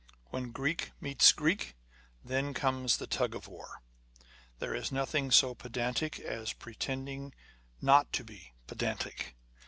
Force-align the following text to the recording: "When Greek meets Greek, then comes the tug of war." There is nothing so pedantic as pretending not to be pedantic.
"When 0.31 0.51
Greek 0.51 0.93
meets 0.99 1.31
Greek, 1.31 1.75
then 2.25 2.55
comes 2.55 2.97
the 2.97 3.05
tug 3.05 3.35
of 3.35 3.47
war." 3.47 3.83
There 4.57 4.73
is 4.73 4.91
nothing 4.91 5.29
so 5.29 5.53
pedantic 5.53 6.19
as 6.19 6.53
pretending 6.53 7.35
not 7.83 8.11
to 8.13 8.23
be 8.23 8.53
pedantic. 8.65 9.35